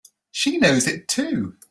She 0.31 0.57
knows 0.57 0.87
it 0.87 1.07
too! 1.07 1.57